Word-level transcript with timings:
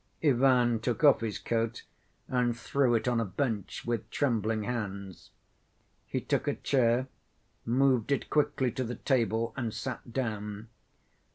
Ivan 0.23 0.79
took 0.79 1.03
off 1.03 1.21
his 1.21 1.37
coat 1.37 1.83
and 2.27 2.57
threw 2.57 2.95
it 2.95 3.07
on 3.07 3.19
a 3.19 3.23
bench 3.25 3.85
with 3.85 4.09
trembling 4.09 4.63
hands. 4.63 5.29
He 6.07 6.19
took 6.19 6.47
a 6.47 6.55
chair, 6.55 7.07
moved 7.67 8.11
it 8.11 8.27
quickly 8.31 8.71
to 8.71 8.83
the 8.83 8.95
table 8.95 9.53
and 9.55 9.71
sat 9.71 10.11
down. 10.11 10.69